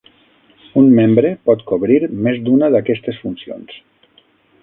[0.81, 3.77] Un membre pot cobrir més d'una d'aquestes funcions.